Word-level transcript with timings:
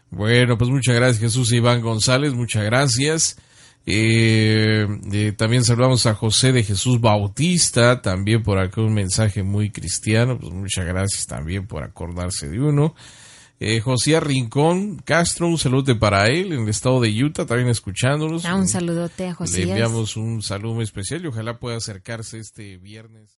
Bueno, 0.09 0.57
pues 0.57 0.69
muchas 0.69 0.95
gracias 0.95 1.19
Jesús 1.19 1.51
Iván 1.51 1.81
González, 1.81 2.33
muchas 2.33 2.63
gracias. 2.63 3.37
Eh, 3.89 4.85
eh, 5.13 5.31
también 5.31 5.63
saludamos 5.63 6.05
a 6.07 6.13
José 6.13 6.51
de 6.51 6.63
Jesús 6.63 6.99
Bautista, 6.99 8.01
también 8.01 8.43
por 8.43 8.59
acá 8.59 8.81
un 8.81 8.93
mensaje 8.93 9.43
muy 9.43 9.69
cristiano, 9.69 10.37
pues 10.37 10.51
muchas 10.51 10.85
gracias 10.85 11.25
también 11.25 11.67
por 11.67 11.83
acordarse 11.83 12.49
de 12.49 12.59
uno. 12.59 12.95
Eh, 13.59 13.79
José 13.79 14.19
Rincón 14.19 14.97
Castro, 14.97 15.47
un 15.47 15.57
saludo 15.57 15.97
para 15.97 16.27
él 16.27 16.51
en 16.51 16.63
el 16.63 16.69
estado 16.69 16.99
de 17.01 17.23
Utah, 17.23 17.45
también 17.45 17.69
escuchándonos. 17.69 18.45
Ah, 18.45 18.55
un 18.55 18.67
saludote 18.67 19.27
a 19.27 19.33
José. 19.33 19.65
Le 19.65 19.71
enviamos 19.71 20.15
un 20.15 20.43
saludo 20.43 20.75
muy 20.75 20.83
especial 20.83 21.23
y 21.23 21.27
ojalá 21.27 21.57
pueda 21.57 21.77
acercarse 21.77 22.39
este 22.39 22.77
viernes. 22.77 23.39